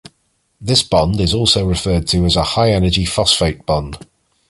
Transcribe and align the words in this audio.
This 0.59 0.81
bond 0.81 1.19
is 1.21 1.31
also 1.31 1.67
referred 1.67 2.07
to 2.07 2.25
as 2.25 2.35
a 2.35 2.41
high-energy 2.41 3.05
phosphate 3.05 3.67
bond. 3.67 3.99